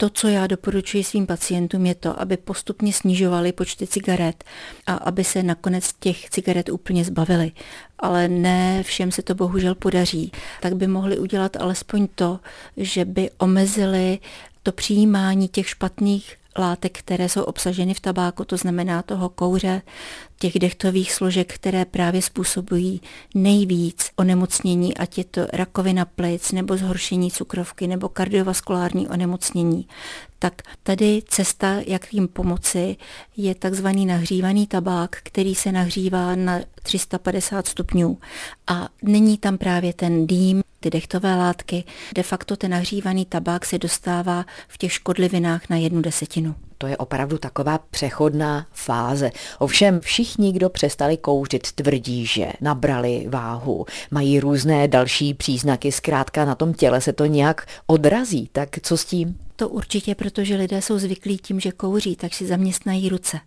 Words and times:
To, 0.00 0.10
co 0.10 0.28
já 0.28 0.46
doporučuji 0.46 1.04
svým 1.04 1.26
pacientům, 1.26 1.86
je 1.86 1.94
to, 1.94 2.20
aby 2.20 2.36
postupně 2.36 2.92
snižovali 2.92 3.52
počty 3.52 3.86
cigaret 3.86 4.44
a 4.86 4.94
aby 4.94 5.24
se 5.24 5.42
nakonec 5.42 5.92
těch 5.92 6.30
cigaret 6.30 6.68
úplně 6.68 7.04
zbavili. 7.04 7.52
Ale 7.98 8.28
ne 8.28 8.82
všem 8.82 9.12
se 9.12 9.22
to 9.22 9.34
bohužel 9.34 9.74
podaří. 9.74 10.32
Tak 10.60 10.76
by 10.76 10.86
mohli 10.86 11.18
udělat 11.18 11.56
alespoň 11.56 12.08
to, 12.14 12.40
že 12.76 13.04
by 13.04 13.30
omezili 13.38 14.18
to 14.62 14.72
přijímání 14.72 15.48
těch 15.48 15.68
špatných 15.68 16.36
látek, 16.58 16.98
které 16.98 17.28
jsou 17.28 17.42
obsaženy 17.42 17.94
v 17.94 18.00
tabáku, 18.00 18.44
to 18.44 18.56
znamená 18.56 19.02
toho 19.02 19.28
kouře, 19.28 19.82
těch 20.38 20.58
dechtových 20.58 21.12
složek, 21.12 21.54
které 21.54 21.84
právě 21.84 22.22
způsobují 22.22 23.00
nejvíc 23.34 24.10
onemocnění, 24.16 24.96
ať 24.96 25.18
je 25.18 25.24
to 25.24 25.46
rakovina 25.52 26.04
plic, 26.04 26.52
nebo 26.52 26.76
zhoršení 26.76 27.30
cukrovky, 27.30 27.86
nebo 27.86 28.08
kardiovaskulární 28.08 29.08
onemocnění. 29.08 29.86
Tak 30.38 30.62
tady 30.82 31.22
cesta, 31.28 31.76
jak 31.86 32.14
jim 32.14 32.28
pomoci, 32.28 32.96
je 33.36 33.54
takzvaný 33.54 34.06
nahřívaný 34.06 34.66
tabák, 34.66 35.16
který 35.22 35.54
se 35.54 35.72
nahřívá 35.72 36.34
na 36.34 36.60
350 36.82 37.66
stupňů 37.66 38.18
a 38.66 38.88
není 39.02 39.38
tam 39.38 39.58
právě 39.58 39.92
ten 39.92 40.26
dým, 40.26 40.62
ty 40.80 40.90
dechtové 40.90 41.36
látky. 41.36 41.84
De 42.14 42.22
facto 42.22 42.56
ten 42.56 42.70
nahřívaný 42.70 43.26
tabák 43.26 43.64
se 43.64 43.78
dostává 43.78 44.44
v 44.68 44.78
těch 44.78 44.92
škodlivinách 44.92 45.68
na 45.70 45.76
jednu 45.76 46.02
desetinu. 46.02 46.54
To 46.78 46.86
je 46.86 46.96
opravdu 46.96 47.38
taková 47.38 47.78
přechodná 47.90 48.66
fáze. 48.72 49.30
Ovšem 49.58 50.00
všichni, 50.00 50.52
kdo 50.52 50.70
přestali 50.70 51.16
kouřit, 51.16 51.72
tvrdí, 51.72 52.26
že 52.26 52.52
nabrali 52.60 53.26
váhu, 53.28 53.86
mají 54.10 54.40
různé 54.40 54.88
další 54.88 55.34
příznaky, 55.34 55.92
zkrátka 55.92 56.44
na 56.44 56.54
tom 56.54 56.74
těle 56.74 57.00
se 57.00 57.12
to 57.12 57.26
nějak 57.26 57.66
odrazí. 57.86 58.48
Tak 58.52 58.68
co 58.82 58.96
s 58.96 59.04
tím? 59.04 59.38
To 59.60 59.68
určitě, 59.68 60.14
protože 60.14 60.56
lidé 60.56 60.82
jsou 60.82 60.98
zvyklí 60.98 61.38
tím, 61.38 61.60
že 61.60 61.72
kouří, 61.72 62.16
tak 62.16 62.34
si 62.34 62.46
zaměstnají 62.46 63.08
ruce. 63.08 63.40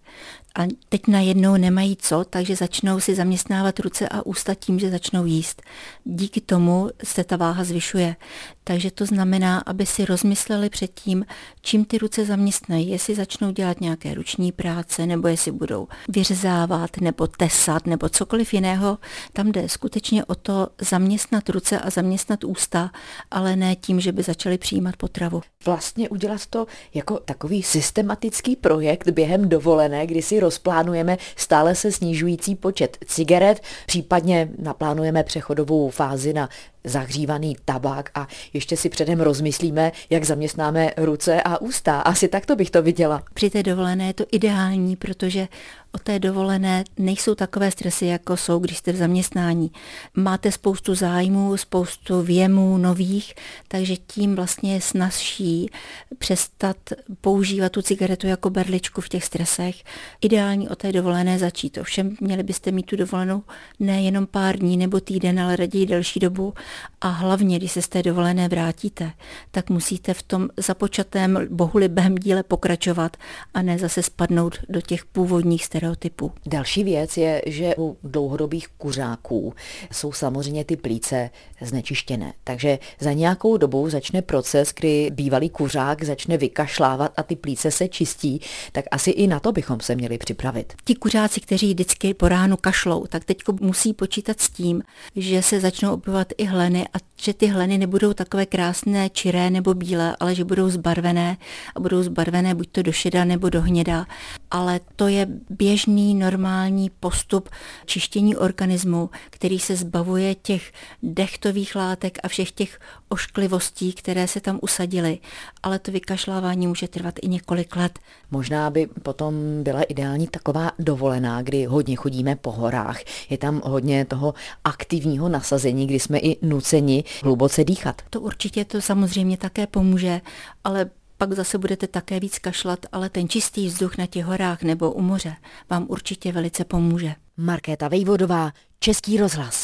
A 0.55 0.61
teď 0.89 1.07
najednou 1.07 1.57
nemají 1.57 1.95
co, 1.95 2.23
takže 2.29 2.55
začnou 2.55 2.99
si 2.99 3.15
zaměstnávat 3.15 3.79
ruce 3.79 4.09
a 4.09 4.25
ústa 4.25 4.55
tím, 4.55 4.79
že 4.79 4.89
začnou 4.89 5.25
jíst. 5.25 5.61
Díky 6.03 6.41
tomu 6.41 6.89
se 7.03 7.23
ta 7.23 7.35
váha 7.35 7.63
zvyšuje. 7.63 8.15
Takže 8.63 8.91
to 8.91 9.05
znamená, 9.05 9.59
aby 9.59 9.85
si 9.85 10.05
rozmysleli 10.05 10.69
předtím, 10.69 11.25
čím 11.61 11.85
ty 11.85 11.97
ruce 11.97 12.25
zaměstnají. 12.25 12.89
Jestli 12.89 13.15
začnou 13.15 13.51
dělat 13.51 13.81
nějaké 13.81 14.13
ruční 14.13 14.51
práce, 14.51 15.05
nebo 15.05 15.27
jestli 15.27 15.51
budou 15.51 15.87
vyřezávat, 16.09 16.97
nebo 17.01 17.27
tesat, 17.27 17.87
nebo 17.87 18.09
cokoliv 18.09 18.53
jiného. 18.53 18.97
Tam 19.33 19.51
jde 19.51 19.69
skutečně 19.69 20.25
o 20.25 20.35
to 20.35 20.67
zaměstnat 20.81 21.49
ruce 21.49 21.79
a 21.79 21.89
zaměstnat 21.89 22.43
ústa, 22.43 22.91
ale 23.31 23.55
ne 23.55 23.75
tím, 23.75 23.99
že 23.99 24.11
by 24.11 24.23
začali 24.23 24.57
přijímat 24.57 24.95
potravu. 24.95 25.41
Vlastně 25.65 26.09
udělat 26.09 26.45
to 26.45 26.67
jako 26.93 27.19
takový 27.19 27.63
systematický 27.63 28.55
projekt 28.55 29.09
během 29.09 29.49
dovolené, 29.49 30.07
kdy 30.07 30.21
si 30.21 30.39
rozplánujeme 30.39 31.17
stále 31.35 31.75
se 31.75 31.91
snižující 31.91 32.55
počet 32.55 32.97
cigaret, 33.05 33.61
případně 33.85 34.49
naplánujeme 34.57 35.23
přechodovou 35.23 35.89
fázi 35.89 36.33
na 36.33 36.49
zahřívaný 36.83 37.55
tabák 37.65 38.09
a 38.15 38.27
ještě 38.53 38.77
si 38.77 38.89
předem 38.89 39.21
rozmyslíme, 39.21 39.91
jak 40.09 40.23
zaměstnáme 40.23 40.91
ruce 40.97 41.41
a 41.41 41.61
ústa. 41.61 41.99
Asi 41.99 42.27
takto 42.27 42.55
bych 42.55 42.71
to 42.71 42.81
viděla. 42.81 43.23
Při 43.33 43.49
té 43.49 43.63
dovolené 43.63 44.07
je 44.07 44.13
to 44.13 44.25
ideální, 44.31 44.95
protože 44.95 45.47
o 45.95 45.97
té 45.97 46.19
dovolené 46.19 46.83
nejsou 46.97 47.35
takové 47.35 47.71
stresy, 47.71 48.05
jako 48.05 48.37
jsou, 48.37 48.59
když 48.59 48.77
jste 48.77 48.91
v 48.91 48.95
zaměstnání. 48.95 49.71
Máte 50.15 50.51
spoustu 50.51 50.95
zájmů, 50.95 51.57
spoustu 51.57 52.21
věmů 52.21 52.77
nových, 52.77 53.33
takže 53.67 53.95
tím 53.95 54.35
vlastně 54.35 54.73
je 54.73 54.81
snazší 54.81 55.69
přestat 56.17 56.77
používat 57.21 57.71
tu 57.71 57.81
cigaretu 57.81 58.27
jako 58.27 58.49
berličku 58.49 59.01
v 59.01 59.09
těch 59.09 59.23
stresech. 59.23 59.83
Ideální 60.21 60.69
o 60.69 60.75
té 60.75 60.91
dovolené 60.91 61.39
začít. 61.39 61.77
Ovšem 61.77 62.15
měli 62.21 62.43
byste 62.43 62.71
mít 62.71 62.85
tu 62.85 62.95
dovolenou 62.95 63.43
nejenom 63.79 64.27
pár 64.27 64.59
dní 64.59 64.77
nebo 64.77 64.99
týden, 64.99 65.39
ale 65.39 65.55
raději 65.55 65.85
delší 65.85 66.19
dobu, 66.19 66.53
a 67.01 67.07
hlavně, 67.07 67.57
když 67.59 67.71
se 67.71 67.81
z 67.81 67.87
té 67.87 68.03
dovolené 68.03 68.47
vrátíte, 68.47 69.11
tak 69.51 69.69
musíte 69.69 70.13
v 70.13 70.23
tom 70.23 70.49
započatém 70.57 71.47
bohulibém 71.49 72.15
díle 72.15 72.43
pokračovat 72.43 73.17
a 73.53 73.61
ne 73.61 73.79
zase 73.79 74.03
spadnout 74.03 74.57
do 74.69 74.81
těch 74.81 75.05
původních 75.05 75.65
stereotypů. 75.83 76.31
Další 76.45 76.83
věc 76.83 77.17
je, 77.17 77.41
že 77.45 77.75
u 77.77 77.97
dlouhodobých 78.03 78.67
kuřáků 78.67 79.53
jsou 79.91 80.11
samozřejmě 80.11 80.65
ty 80.65 80.75
plíce 80.75 81.29
znečištěné. 81.61 82.33
Takže 82.43 82.79
za 82.99 83.13
nějakou 83.13 83.57
dobu 83.57 83.89
začne 83.89 84.21
proces, 84.21 84.73
kdy 84.75 85.09
bývalý 85.13 85.49
kuřák 85.49 86.03
začne 86.03 86.37
vykašlávat 86.37 87.13
a 87.17 87.23
ty 87.23 87.35
plíce 87.35 87.71
se 87.71 87.87
čistí, 87.87 88.41
tak 88.71 88.85
asi 88.91 89.11
i 89.11 89.27
na 89.27 89.39
to 89.39 89.51
bychom 89.51 89.79
se 89.79 89.95
měli 89.95 90.17
připravit. 90.17 90.73
Ti 90.85 90.95
kuřáci, 90.95 91.41
kteří 91.41 91.73
vždycky 91.73 92.13
po 92.13 92.27
ránu 92.27 92.57
kašlou, 92.57 93.05
tak 93.09 93.25
teď 93.25 93.37
musí 93.61 93.93
počítat 93.93 94.39
s 94.39 94.49
tím, 94.49 94.83
že 95.15 95.41
se 95.41 95.59
začnou 95.59 95.93
objevovat 95.93 96.27
i 96.37 96.45
hleny 96.45 96.87
a 96.93 96.97
že 97.21 97.33
ty 97.33 97.47
hleny 97.47 97.77
nebudou 97.77 98.13
takové 98.13 98.45
krásné, 98.45 99.09
čiré 99.09 99.49
nebo 99.49 99.73
bílé, 99.73 100.15
ale 100.19 100.35
že 100.35 100.43
budou 100.43 100.69
zbarvené 100.69 101.37
a 101.75 101.79
budou 101.79 102.03
zbarvené 102.03 102.55
buď 102.55 102.67
to 102.71 102.81
do 102.81 102.91
šeda 102.91 103.25
nebo 103.25 103.49
do 103.49 103.61
hněda. 103.61 104.05
Ale 104.51 104.79
to 104.95 105.07
je 105.07 105.27
běžný, 105.73 106.15
normální 106.15 106.89
postup 106.99 107.49
čištění 107.85 108.35
organismu, 108.35 109.09
který 109.29 109.59
se 109.59 109.75
zbavuje 109.75 110.35
těch 110.35 110.71
dechtových 111.03 111.75
látek 111.75 112.17
a 112.23 112.27
všech 112.27 112.51
těch 112.51 112.79
ošklivostí, 113.09 113.93
které 113.93 114.27
se 114.27 114.39
tam 114.39 114.59
usadily. 114.61 115.19
Ale 115.63 115.79
to 115.79 115.91
vykašlávání 115.91 116.67
může 116.67 116.87
trvat 116.87 117.15
i 117.21 117.27
několik 117.27 117.75
let. 117.75 117.99
Možná 118.31 118.69
by 118.69 118.87
potom 119.03 119.63
byla 119.63 119.81
ideální 119.83 120.27
taková 120.27 120.71
dovolená, 120.79 121.41
kdy 121.41 121.65
hodně 121.65 121.95
chodíme 121.95 122.35
po 122.35 122.51
horách. 122.51 122.99
Je 123.29 123.37
tam 123.37 123.61
hodně 123.65 124.05
toho 124.05 124.33
aktivního 124.63 125.29
nasazení, 125.29 125.87
kdy 125.87 125.99
jsme 125.99 126.19
i 126.19 126.37
nuceni 126.45 127.03
hluboce 127.23 127.63
dýchat. 127.63 128.01
To 128.09 128.21
určitě 128.21 128.65
to 128.65 128.81
samozřejmě 128.81 129.37
také 129.37 129.67
pomůže, 129.67 130.21
ale 130.63 130.89
pak 131.23 131.33
zase 131.33 131.57
budete 131.57 131.87
také 131.87 132.19
víc 132.19 132.39
kašlat, 132.39 132.85
ale 132.91 133.09
ten 133.09 133.29
čistý 133.29 133.67
vzduch 133.67 133.97
na 133.97 134.05
těch 134.05 134.25
horách 134.25 134.63
nebo 134.63 134.91
u 134.91 135.01
moře 135.01 135.35
vám 135.69 135.85
určitě 135.89 136.31
velice 136.31 136.65
pomůže. 136.65 137.15
Markéta 137.37 137.87
Vejvodová, 137.87 138.51
Český 138.79 139.17
rozhlas. 139.17 139.55